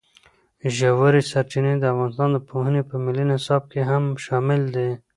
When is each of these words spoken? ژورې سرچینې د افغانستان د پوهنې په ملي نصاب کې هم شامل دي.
ژورې 0.75 1.21
سرچینې 1.31 1.73
د 1.77 1.83
افغانستان 1.93 2.29
د 2.33 2.37
پوهنې 2.49 2.81
په 2.89 2.95
ملي 3.05 3.25
نصاب 3.31 3.63
کې 3.71 3.81
هم 3.89 4.03
شامل 4.25 4.61
دي. 4.75 4.89